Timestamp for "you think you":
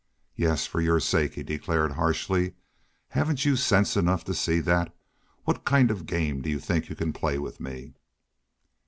6.49-6.95